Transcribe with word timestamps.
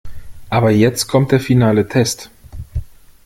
Aber 0.49 0.71
jetzt 0.71 1.05
kommt 1.07 1.31
der 1.31 1.39
finale 1.39 1.87
Test. 1.87 2.31